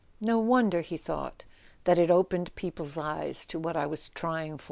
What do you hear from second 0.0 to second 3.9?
"No wonder," he thought, "it opened people's eyes to what I